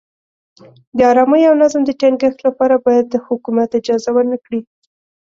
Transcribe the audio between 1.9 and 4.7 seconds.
ټینګښت لپاره باید حکومت اجازه ورنه کړي.